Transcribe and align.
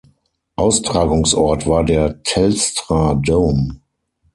Austragungsort 0.55 1.67
war 1.67 1.83
der 1.83 2.23
Telstra 2.23 3.13
Dome. 3.13 3.81